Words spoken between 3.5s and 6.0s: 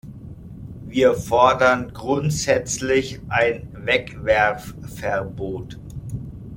Wegwerfverbot.